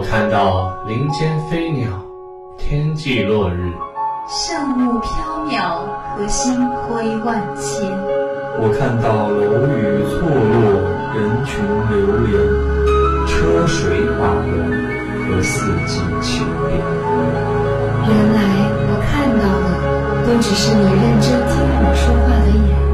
[0.00, 1.90] 我看到林间飞鸟，
[2.56, 3.70] 天际落日，
[4.26, 5.10] 圣雾飘
[5.44, 5.84] 渺，
[6.16, 7.86] 和星辉万千。
[8.62, 11.60] 我看到楼宇错落，人群
[11.90, 12.32] 流连，
[13.28, 14.72] 车水马龙
[15.28, 16.80] 和四季秋变。
[18.08, 18.40] 原来
[18.88, 19.68] 我看到的
[20.26, 22.89] 都只是你认真听我说话的眼。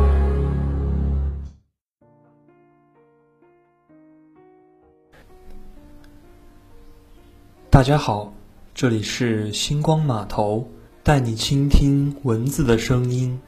[7.77, 8.33] 大家好，
[8.75, 10.67] 这里是星光码头，
[11.03, 13.39] 带你倾听文字的声音，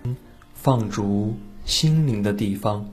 [0.52, 2.86] 放逐心灵的地方。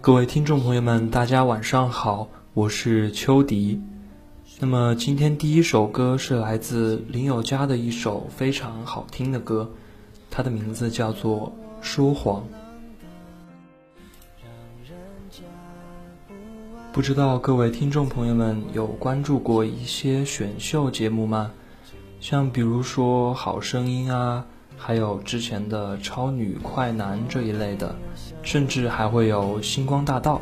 [0.00, 3.82] 各位听众朋友们，大家晚上好，我是秋迪。
[4.58, 9.70] 那么今天第一首歌是来自林宥嘉的一首非常好听的歌，
[10.30, 11.52] 它的名字叫做
[11.86, 12.40] 《说谎》。
[16.96, 21.50] 不知道各位听众朋友们有关注过一些选秀节目吗？
[22.20, 24.42] 像比如说《好声音》啊，
[24.78, 27.94] 还有之前的《超女快男》这一类的，
[28.42, 30.40] 甚至还会有《星光大道》。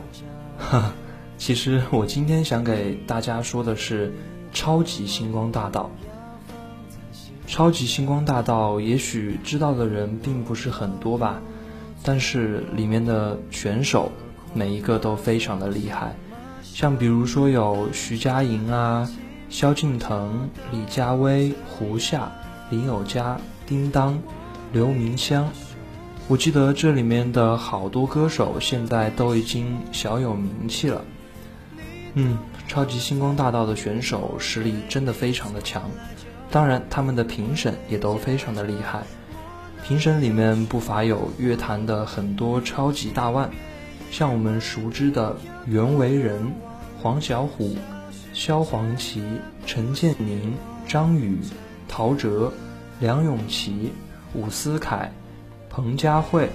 [0.64, 0.92] 哈哈，
[1.36, 4.10] 其实我今天想给大家说的是
[4.52, 5.90] 《超级星光大道》。
[7.52, 11.42] 《超级星光大道》也许知道的人并不是很多吧，
[12.04, 14.08] 但是里面的选手
[14.54, 16.14] 每一个都非常的厉害。
[16.74, 19.08] 像比如说有徐佳莹啊、
[19.48, 22.28] 萧敬腾、李佳薇、胡夏、
[22.68, 24.20] 林宥嘉、叮当、
[24.72, 25.48] 刘明湘，
[26.26, 31.04] 我记得这里面的好多歌手现在都已经小有名气了。
[32.14, 35.88] 嗯，超级星光大道的选手实力真的非常的强，
[36.50, 39.04] 当然他们的评审也都非常的厉害，
[39.86, 43.48] 评审里面不乏有乐坛的很多超级大腕。
[44.14, 46.54] 像我们熟知的袁惟仁、
[47.02, 47.76] 黄小琥、
[48.32, 49.20] 萧煌奇、
[49.66, 50.54] 陈建宁、
[50.86, 51.40] 张宇、
[51.88, 52.48] 陶喆、
[53.00, 53.92] 梁咏琪、
[54.32, 55.12] 伍思凯、
[55.68, 56.48] 彭佳慧，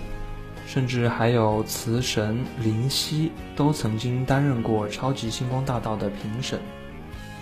[0.67, 6.57] 甚至还有词神林夕，都曾经担任过《超级星光大道》的评审。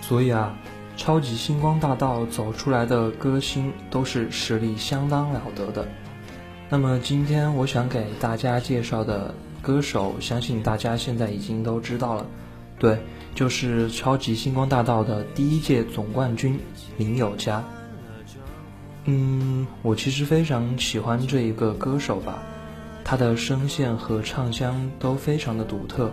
[0.00, 0.52] 所以啊，
[1.00, 5.86] 《超级星光大道》走出来的歌星都是实力相当了得的。
[6.68, 9.32] 那么今天我想给大家介绍的。
[9.62, 12.26] 歌手，相信大家现在已经都知道了，
[12.78, 12.98] 对，
[13.34, 16.58] 就是超级星光大道的第一届总冠军
[16.96, 17.62] 林宥嘉。
[19.04, 22.42] 嗯，我其实非常喜欢这一个歌手吧，
[23.04, 26.10] 他的声线和唱腔都非常的独特，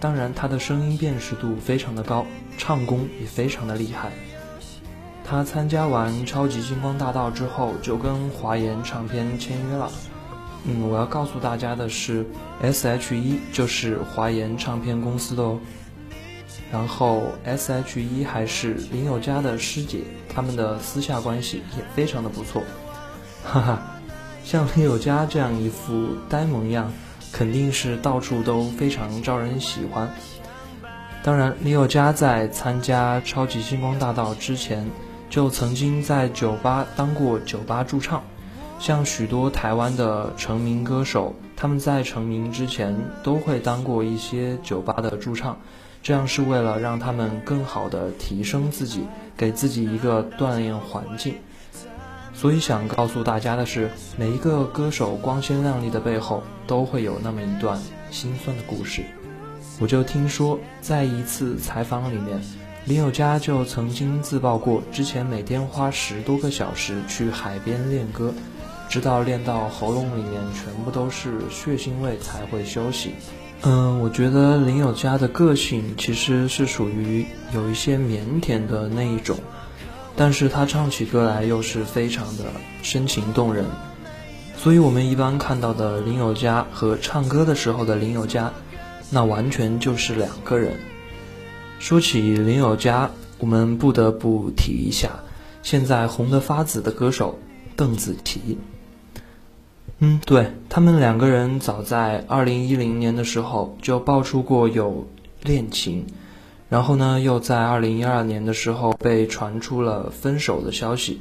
[0.00, 2.26] 当然他的声音辨识度非常的高，
[2.58, 4.10] 唱功也非常的厉害。
[5.24, 9.90] 他参加完超级星光大道之后，就跟华研唱片签约了。
[10.66, 12.24] 嗯，我要告诉大家的是
[12.62, 15.60] ，S.H.E 就是华研唱片公司的哦。
[16.72, 22.62] 然后 S.H.E 还是林宥嘉的师姐，他们的私下关系也非常的不错。
[23.44, 23.82] 哈哈，
[24.42, 26.90] 像林宥嘉这样一副呆萌样，
[27.30, 30.08] 肯定是到处都非常招人喜欢。
[31.22, 34.90] 当然，林宥嘉在参加超级星光大道之前，
[35.28, 38.22] 就曾经在酒吧当过酒吧驻唱。
[38.78, 45.58] 像许多台湾的成名歌手，他们在成名之前都会当过一些酒吧的驻唱，
[46.02, 51.36] 这样是为了让他们更好的提升自己，给自己一个锻炼环境。
[52.34, 57.80] 所以想告诉大家的是，每一个歌手光鲜亮丽的背后，都会有那么一段
[58.10, 59.02] 心酸的故事。
[59.80, 62.38] 我就听说，在一次采访里面，
[62.84, 68.34] 林宥嘉就曾经自曝过，之前每天花十多个小时去海边练歌。
[68.94, 73.10] 直到练到喉咙里面全部都是血腥味才会休息。
[73.62, 79.36] 嗯，我觉得林宥嘉的个性其实是属于有一些腼腆的那一种，
[80.14, 82.44] 但是他唱起歌来又是非常的
[82.82, 83.64] 深情动人。
[84.56, 88.52] 所以我们一般看到的林宥嘉和唱歌的时候的林宥嘉，
[89.10, 90.78] 那完全就是两个人。
[91.80, 95.10] 说起林宥嘉，我们不得不提一下
[95.64, 97.40] 现在红得发紫的歌手
[97.74, 98.56] 邓紫棋。
[100.04, 105.08] 嗯，对他们两个人早在二零一零年的时候就爆出过有
[105.42, 106.04] 恋情，
[106.68, 111.20] 然后呢，又在二零一二年的时候被传出了分手的消息。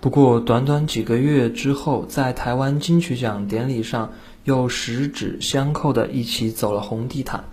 [0.00, 4.12] 不过短短几个月之后，在台湾金曲奖典礼上
[4.44, 7.46] 又十指相扣的一起走了红地毯。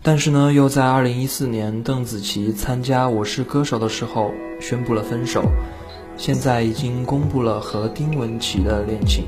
[0.00, 4.30] 但是呢，又在二零一四年邓紫棋参加《我是歌手》的时候
[4.60, 5.42] 宣布了分手。
[6.20, 9.24] 现在已经公布了和丁文琪的恋情，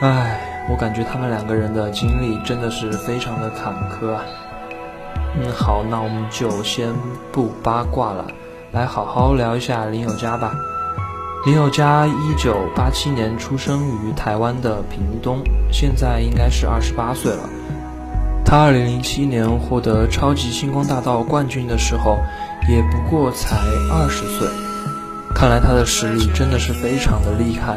[0.00, 4.24] 唉，我感觉他们两个人的经历真的是非常的坎坷啊。
[5.36, 6.88] 嗯，好，那我们就先
[7.30, 8.26] 不八卦了，
[8.72, 10.52] 来好好聊一下林宥嘉吧。
[11.46, 15.38] 林宥嘉一九八七年出生于台湾的屏东，
[15.70, 17.48] 现在应该是二十八岁了。
[18.44, 22.18] 他二零零七年获得超级星光大道冠军的时候，
[22.68, 23.56] 也不过才
[23.92, 24.48] 二十岁。
[25.42, 27.76] 看来他的实力真的是非常的厉害。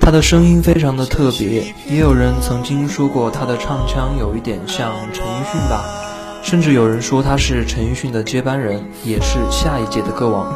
[0.00, 5.84] 他的声音非常的特别，也有人曾经说过他的唱腔有一点像陈奕迅吧，
[6.42, 10.52] 甚至有人说他是陈奕迅的接班人，也是下一届的歌王。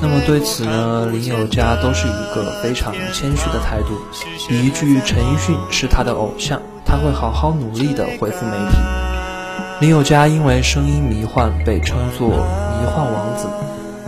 [0.00, 3.98] 那么对此呢，林宥嘉都是一个非常谦虚的态度，
[4.48, 8.78] 一句陈奕迅是他的偶像，他会好好努力的回复媒体。
[9.80, 13.46] 林宥嘉因为声音迷幻，被称作迷幻王子。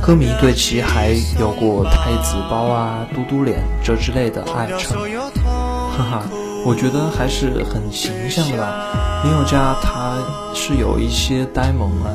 [0.05, 4.99] 歌迷对其还有过太子包啊、嘟嘟脸这之类的爱称，
[5.41, 6.23] 哈哈，
[6.67, 9.23] 我觉得还是很形象的吧。
[9.25, 10.19] 林宥嘉他
[10.55, 12.13] 是有一些呆萌啊。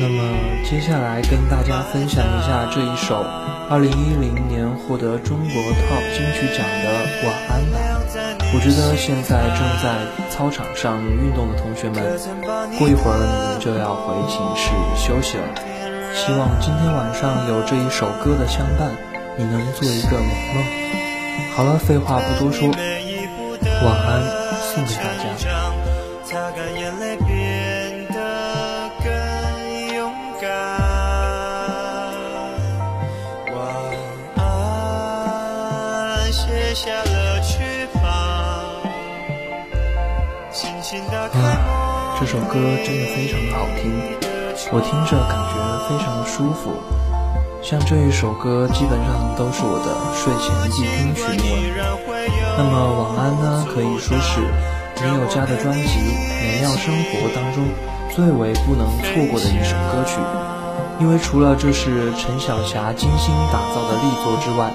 [0.00, 0.34] 那么
[0.68, 3.24] 接下来跟大家分享一下这一首
[3.70, 7.78] 2010年获得中国 TOP 金曲奖的《晚安吧》。
[8.52, 12.02] 我觉得现在正在操场上运动的同学们，
[12.78, 15.44] 过一会儿你们就要回寝室休息了。
[16.12, 18.90] 希望今天晚上有这一首歌的相伴，
[19.38, 20.64] 你能做一个美梦。
[21.54, 24.20] 好了，废话不多说，晚安，
[24.74, 25.59] 送给大家。
[40.50, 43.94] 啊，这首歌真的非常的好听，
[44.72, 45.54] 我听着感觉
[45.86, 46.74] 非常的舒服。
[47.62, 51.54] 像这一首歌，基本上都是我的睡前必听曲目。
[52.58, 54.40] 那么晚安呢，可以说是
[54.98, 55.86] 林宥嘉的专辑
[56.42, 57.62] 《美妙生活》当中
[58.10, 60.18] 最为不能错过的一首歌曲。
[60.98, 64.74] 因为除了这是陈小霞精心打造的力作之外，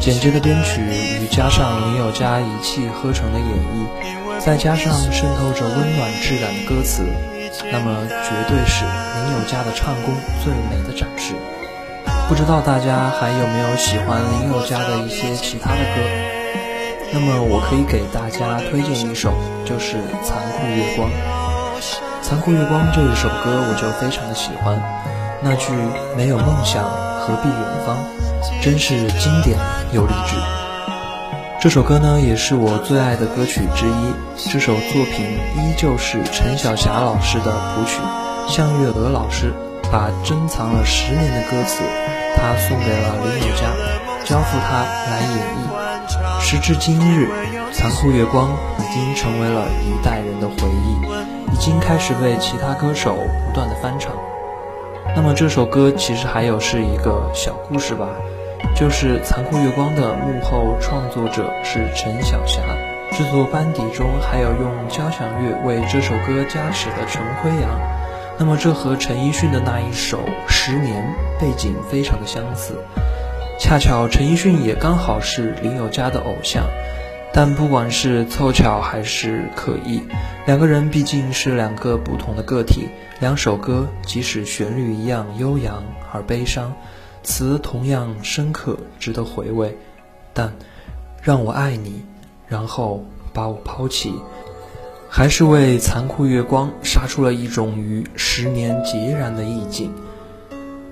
[0.00, 0.82] 简洁的编曲
[1.22, 3.86] 与加上林宥嘉一气呵成的演绎。
[4.44, 7.04] 再加上渗透着温暖质感的歌词，
[7.70, 10.12] 那么绝对是林宥嘉的唱功
[10.42, 11.34] 最美的展示。
[12.28, 16.02] 不知道大家还有没有喜欢林宥嘉的一些其他的歌？
[17.12, 19.32] 那么我可以给大家推荐一首，
[19.64, 21.08] 就是《残酷月光》。
[22.20, 24.76] 《残酷月光》这一首歌我就非常的喜欢，
[25.40, 25.72] 那句
[26.18, 26.82] “没有梦想
[27.20, 27.96] 何必远方”，
[28.60, 29.56] 真是经典
[29.92, 30.61] 又励志。
[31.62, 34.50] 这首歌呢，也是我最爱的歌曲之一。
[34.50, 35.24] 这首作品
[35.54, 38.00] 依旧是陈小霞老师的谱曲，
[38.48, 39.54] 向月娥老师
[39.92, 41.84] 把珍藏了十年的歌词，
[42.34, 43.70] 他送给了林宥嘉，
[44.24, 46.40] 交付他来演绎。
[46.40, 47.28] 时至今日，
[47.72, 48.48] 《残酷月光》
[48.80, 53.14] 已经成为了一代人的回忆，已经开始被其他歌手
[53.46, 54.10] 不断的翻唱。
[55.14, 58.08] 那么这首歌其实还有是一个小故事吧。
[58.82, 62.60] 就是《残酷月光》的幕后创作者是陈小霞，
[63.12, 67.80] 制作班底中还有用交响乐为这首歌加持的陈辉阳。
[68.40, 70.18] 那么这和陈奕迅的那一首
[70.48, 72.74] 《十年》背景非常的相似，
[73.56, 76.64] 恰巧陈奕迅也刚好是林宥嘉的偶像。
[77.32, 80.02] 但不管是凑巧还是刻意，
[80.44, 82.88] 两个人毕竟是两个不同的个体，
[83.20, 86.72] 两首歌即使旋律一样悠扬而悲伤。
[87.22, 89.76] 词同样深刻，值得回味，
[90.32, 90.52] 但
[91.22, 92.02] 让我爱你，
[92.48, 94.12] 然后把我抛弃，
[95.08, 99.92] 还是为残酷月光杀出了一种与十年截然的意境。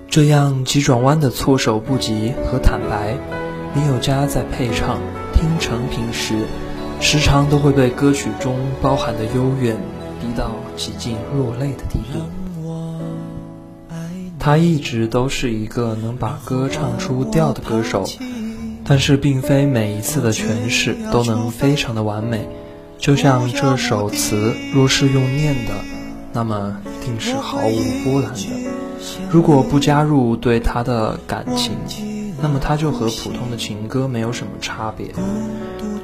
[0.09, 3.17] 这样急转弯的措手不及和坦白，
[3.75, 4.99] 林宥嘉在配唱、
[5.33, 6.47] 听成品时，
[7.01, 9.77] 时常都会被歌曲中包含的幽怨
[10.21, 12.40] 逼到几近落泪的地步。
[14.41, 18.07] 他一直都是一个能把歌唱出调的歌手，
[18.85, 22.49] 但是并非每一次的诠释都能非常的完美。
[22.99, 25.75] 就像这首词，若是用念的，
[26.33, 28.41] 那么定是毫无波澜的。
[29.31, 31.75] 如果不加入对他的感情，
[32.43, 35.09] 那么他就和普通的情歌没有什么差别。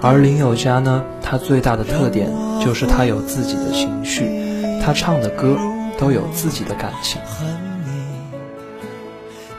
[0.03, 2.31] 而林宥嘉呢，他最大的特点
[2.63, 4.29] 就是他有自己的情绪，
[4.85, 5.57] 他唱的歌
[5.99, 7.19] 都有自己的感情。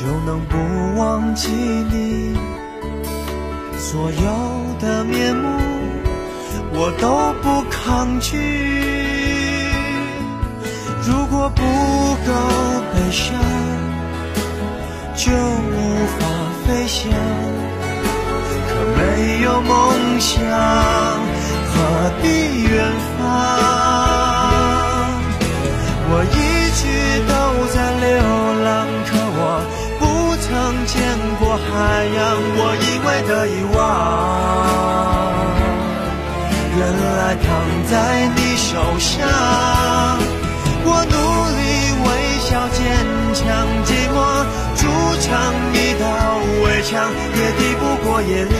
[0.00, 0.56] 就能不
[0.98, 2.34] 忘记你
[3.78, 5.46] 所有的面目，
[6.72, 8.38] 我都不抗拒。
[11.06, 12.32] 如果不够
[12.94, 13.36] 悲伤，
[15.14, 15.76] 就无
[16.16, 16.24] 法
[16.64, 17.12] 飞翔。
[18.70, 19.70] 可没有梦
[20.18, 20.40] 想，
[21.68, 22.26] 何必
[22.62, 23.20] 远方？
[26.12, 26.39] 我一
[31.56, 32.18] 海洋。
[32.56, 33.78] 我以为的遗忘，
[36.76, 36.80] 原
[37.16, 37.48] 来躺
[37.90, 37.92] 在
[38.34, 39.10] 你手上。
[40.82, 41.14] 我努
[41.58, 41.60] 力
[42.04, 42.08] 微
[42.40, 42.78] 笑坚
[43.34, 43.44] 强，
[43.84, 44.16] 寂寞
[44.76, 44.80] 筑
[45.20, 45.28] 成
[45.74, 46.02] 一道
[46.64, 46.90] 围墙，
[47.36, 48.54] 也抵不过夜里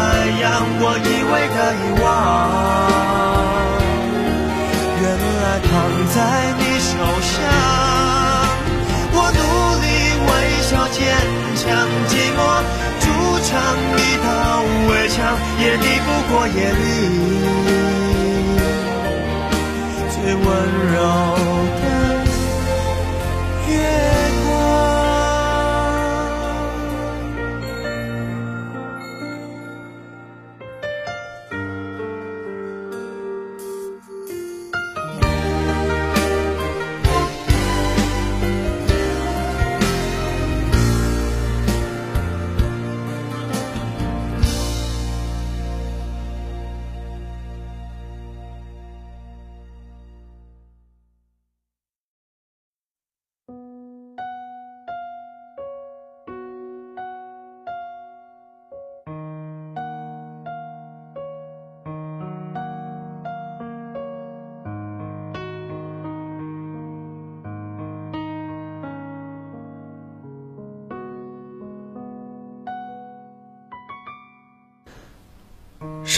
[0.00, 0.44] 过海洋。
[0.80, 2.08] 我以为的遗忘，
[5.00, 5.04] 原
[5.42, 5.70] 来躺
[6.14, 6.16] 在
[6.58, 6.90] 你手
[7.20, 7.32] 上。
[9.12, 9.40] 我努
[9.82, 9.84] 力
[10.26, 10.28] 微
[10.62, 10.98] 笑坚
[11.56, 11.62] 强，
[12.08, 12.40] 寂寞
[13.00, 13.04] 筑
[13.44, 13.48] 成
[13.96, 14.28] 一道
[14.88, 15.18] 围墙，
[15.58, 16.82] 也抵不过夜里
[20.10, 20.46] 最温
[20.94, 20.96] 柔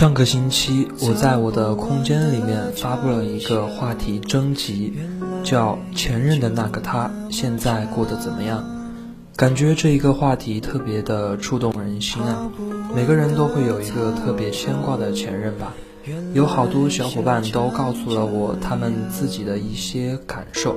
[0.02, 4.94] 上个星期，我在我的空间里面发布了一个话题征集，
[5.44, 8.64] 叫“前任的那个他现在过得怎么样”。
[9.36, 12.50] 感觉这一个话题特别的触动人心啊！
[12.92, 15.72] 每个人都会有一个特别牵挂的前任吧。
[16.34, 20.74] 有好多小伙伴都告诉了我他们自己的一些感受，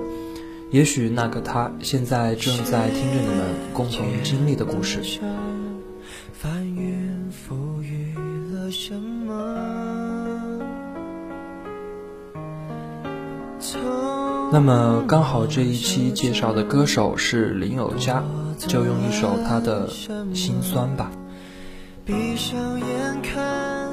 [0.70, 5.00] 也许那个他现在正在听着你们共同经历的故事。
[14.52, 18.24] 那么刚好这一期介绍的歌手是林宥嘉，
[18.58, 19.88] 就用一首他的
[20.36, 21.12] 《心酸》吧。
[22.06, 23.92] 闭上眼看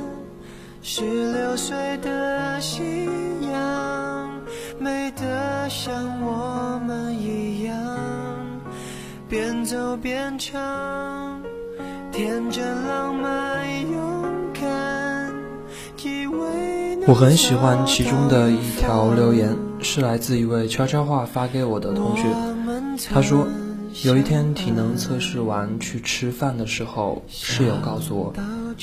[0.83, 2.83] 十六岁的夕
[3.51, 4.31] 阳，
[4.79, 7.75] 美得像我们一样，
[9.29, 11.41] 边走边唱，
[12.13, 15.33] 天真浪漫勇敢，
[16.05, 22.23] 以为我很喜欢其中的一条留言，是来自一位悄悄话发给我的同学。
[23.13, 23.47] 他说，
[24.05, 28.33] 有一天体能测试完去吃饭的时候，室友告诉我，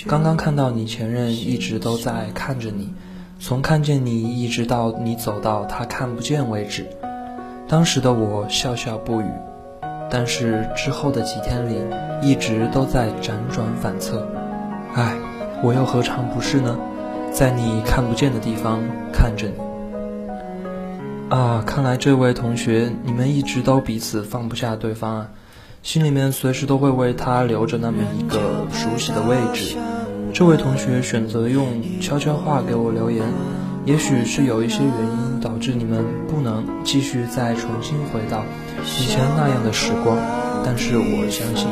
[0.07, 2.93] 刚刚看到你前任一直都在看着你，
[3.39, 6.85] 从看见你一直到你走到他看不见为止。
[7.67, 9.29] 当时的我笑笑不语，
[10.09, 11.79] 但是之后的几天里，
[12.21, 14.27] 一直都在辗转反侧。
[14.95, 15.15] 唉，
[15.63, 16.77] 我又何尝不是呢？
[17.31, 18.79] 在你看不见的地方
[19.13, 19.68] 看着你。
[21.29, 25.29] 啊，看来这位同学，你们一直都彼此放不下对方啊，
[25.83, 29.77] 心里面随时都会为他留着那么一个熟悉的位置。
[30.33, 31.67] 这位同学选择用
[32.01, 33.23] 悄悄话给我留言。
[33.85, 38.43] 也许是有一些原因导致你们不能继续再重新回到
[38.99, 40.17] 以前那样的时光，
[40.65, 41.67] 但是我相信，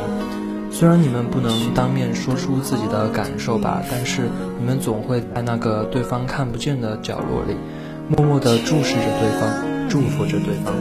[0.70, 4.22] 虽然你们不能当面说出自己的感受吧，但是
[4.58, 7.56] 你们总会在那个对方看不见的角落里，
[8.08, 10.74] 默默地注视着对方，祝福着对方，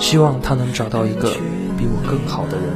[0.00, 1.30] 希望他能找到一个
[1.78, 2.66] 比我更好的人。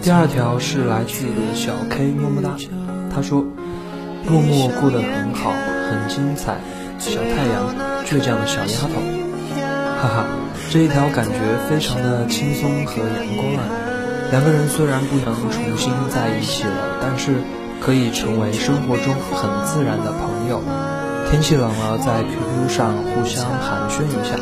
[0.00, 2.56] 第二条是来自小 K 么么哒，
[3.14, 3.44] 他说
[4.28, 6.56] ：“默默过得很好，很精彩。”
[6.98, 7.74] 小太阳，
[8.06, 9.00] 倔强的小丫头，
[10.00, 10.26] 哈哈，
[10.70, 11.34] 这一条感觉
[11.68, 13.83] 非常的轻松和阳光啊。
[14.34, 17.36] 两个人虽然不能重新在一起了，但是
[17.80, 20.60] 可以成为生活中很自然的朋友。
[21.30, 24.34] 天气冷了，在 QQ 上互相寒暄一下，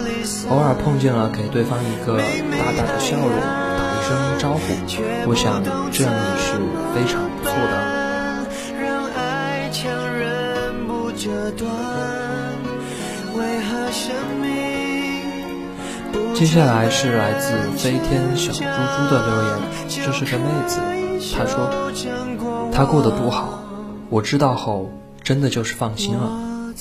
[0.48, 3.28] 偶尔碰见了，给对方一个大大的笑容。
[3.76, 4.60] 打一声招呼，
[5.28, 6.56] 我想这样也是
[6.94, 7.72] 非常不错的。
[13.36, 14.48] 为何生命
[16.42, 19.58] 接下来是来自飞天小猪猪的留言，
[19.88, 20.80] 这是个妹子，
[21.36, 21.70] 她说
[22.72, 23.62] 她过得不好，
[24.10, 24.90] 我知道后
[25.22, 26.74] 真的就是放心了。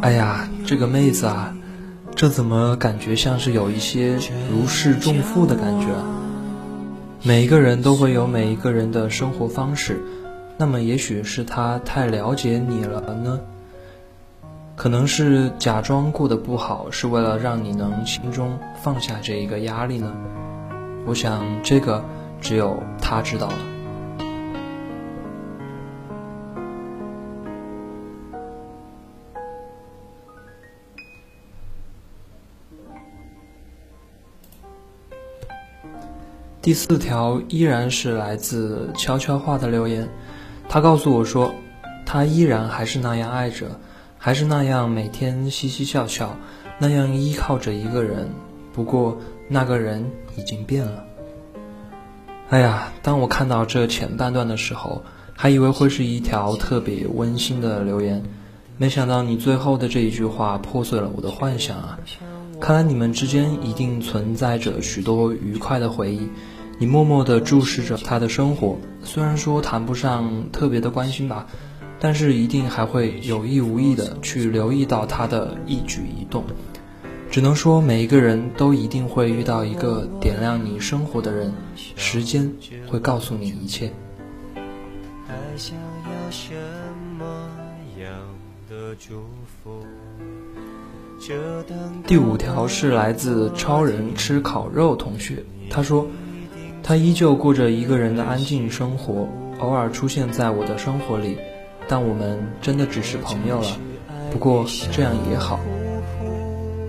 [0.00, 1.54] 哎呀，这个妹子啊，
[2.16, 4.18] 这怎么感觉像是有一些
[4.50, 5.86] 如释重负的感觉？
[7.22, 10.02] 每一个人都会有每一个人的生活方式，
[10.56, 13.38] 那么也许是他太了解你了呢？
[14.80, 20.10] 可能是假装过得不好，是为了让你能心中放下这一个压力呢？
[21.04, 22.02] 我想这个
[22.40, 23.58] 只有他知道了。
[36.62, 40.08] 第四条依然是来自悄悄话的留言，
[40.70, 41.52] 他告诉我说，
[42.06, 43.66] 他依然还是那样爱着，
[44.22, 46.36] 还是那样每天嘻嘻笑笑，
[46.78, 48.28] 那样依靠着一个人。
[48.70, 49.16] 不过
[49.48, 50.04] 那个人
[50.36, 51.02] 已经变了。
[52.50, 55.02] 哎呀，当我看到这前半段的时候，
[55.34, 58.22] 还以为会是一条特别温馨的留言，
[58.76, 61.98] 没想到你最后的这一句话破碎了我的幻想啊！
[62.60, 66.28] 看来你们之间一定存在着许多愉快的回忆。
[66.78, 71.46] 你默默地注视着他的生活，虽然说谈不上特别的关心吧，
[72.00, 76.42] 但是一定还会有意无意的去留意到他的一举一动。
[77.30, 81.52] 只能说每一个人都一定会遇到一个点亮你生活的人，
[81.94, 82.50] 时间
[82.88, 83.92] 会告诉你一切。
[85.28, 86.52] 还想要什
[87.16, 87.24] 么
[88.00, 88.10] 样
[88.68, 89.22] 的祝
[89.62, 89.84] 福？
[92.06, 96.06] 第五条是来自超人吃烤肉同学，他说，
[96.82, 99.28] 他依旧过着一个人的安静生活，
[99.60, 101.36] 偶尔出现在我的生活里，
[101.88, 103.68] 但我们真的只是朋友了。
[104.30, 105.58] 不过这样也好。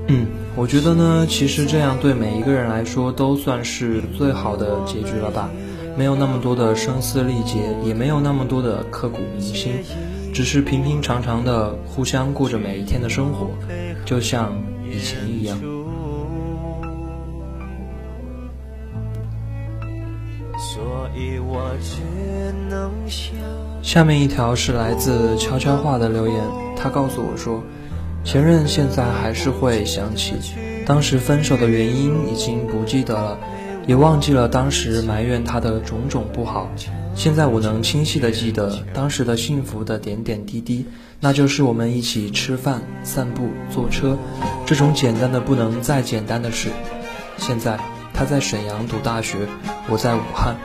[0.08, 5.50] 嗯，我觉得呢，其实这样对每一个人来说都算是最好的结局了吧，
[5.98, 9.74] 没有那么多的声嘶力竭，也没有那么多的刻骨铭心。
[10.34, 13.50] 只是平平常常的互相过着每一天的生活，
[14.06, 14.54] 就像
[14.90, 15.58] 以前一样。
[23.82, 26.36] 下面一条是来自悄悄话的留言，
[26.78, 27.62] 他告诉我说，
[28.24, 30.36] 前任现在还是会想起
[30.86, 33.38] 当时分手的原因，已经不记得了，
[33.88, 36.70] 也忘记了当时埋怨他的种种不好。
[37.14, 40.86] 现在我能清晰的记得当时的幸福的点点滴滴，
[41.20, 44.18] 那就是我们一起吃饭、散步、坐车，
[44.66, 46.70] 这种简单的不能再简单的事。
[47.38, 47.78] 现在
[48.14, 49.36] 他在沈阳读大学，
[49.90, 50.56] 我在武汉，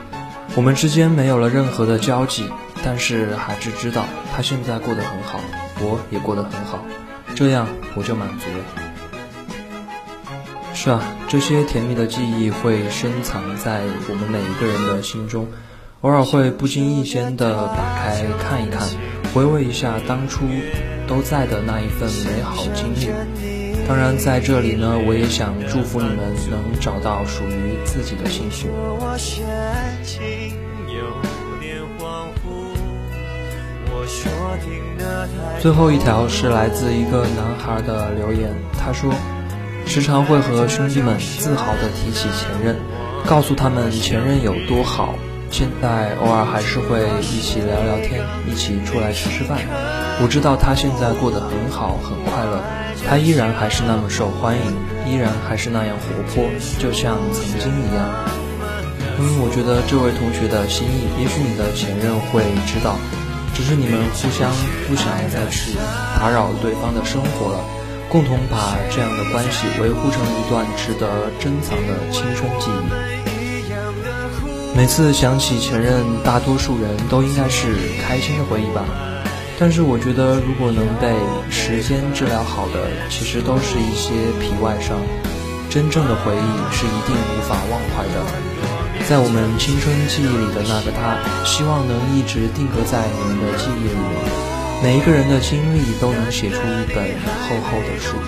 [0.57, 2.49] 我们之间没有了任何的交集，
[2.83, 5.39] 但是还是知道他现在过得很好，
[5.79, 6.83] 我也过得很好，
[7.35, 8.63] 这样我就满足了。
[10.73, 15.47] 是啊，这些甜蜜的记忆会深藏在我们每一个人的心中。
[16.01, 18.81] 偶尔会不经意间的打开看一看，
[19.35, 20.47] 回味一下当初
[21.07, 23.11] 都在的那一份美好经历。
[23.87, 26.17] 当然，在这里呢，我也想祝福你们
[26.49, 28.67] 能找到属于自己的幸福。
[35.59, 39.11] 最后一条是来自一个男孩的留言，他说
[39.85, 42.75] ：“时常会和兄弟们自豪地提起前任，
[43.25, 45.15] 告诉他们前任有多好。
[45.49, 49.59] 现在偶尔还是会一起聊聊天，一起出来吃吃饭。
[50.21, 52.61] 我知道他现在过得很好，很快乐。
[53.07, 54.61] 他依然还是那么受欢迎，
[55.11, 56.45] 依然还是那样活泼，
[56.79, 58.09] 就像曾经一样。
[59.19, 62.95] 嗯，我觉得这位同学的心意，也许你的前任会知道。”
[63.53, 64.51] 只是你们互相
[64.87, 65.73] 不想再去
[66.19, 67.59] 打扰对方的生活了，
[68.09, 73.17] 共同把这样的关系维护成一段值得珍藏的青春记忆。
[74.75, 78.85] 每次想起前任，大多数人都应该是开心的回忆吧。
[79.59, 81.15] 但是我觉得，如果能被
[81.49, 84.95] 时间治疗好的，其实都是一些皮外伤。
[85.67, 88.21] 真正的回忆是一定无法忘怀的。
[89.07, 91.15] 在我们青春记忆里的那个他，
[91.47, 93.95] 希望能一直定格在你们的记忆里。
[94.83, 97.15] 每一个人的经历都能写出一本
[97.47, 98.19] 厚厚的书，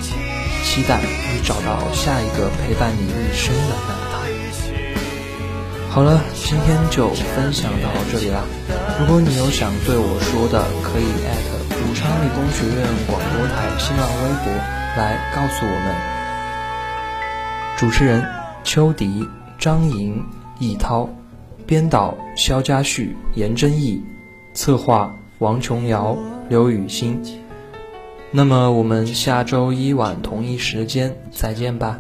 [0.64, 4.24] 期待你找到下一个陪伴你一生的那个他。
[5.92, 8.48] 好了，今天就分享到这里啦。
[9.02, 14.56] 如果你有想对我说的，可以艾特武昌理工学院广播台新浪微博
[14.96, 15.92] 来告诉我们。
[17.76, 18.24] 主持人：
[18.64, 19.28] 邱迪、
[19.60, 20.24] 张莹。
[20.60, 21.10] 易涛，
[21.66, 24.02] 编导肖家旭、严真义，
[24.54, 26.18] 策划王琼瑶、
[26.50, 27.22] 刘雨欣。
[28.32, 32.00] 那么我们下周一晚同一时间再见吧。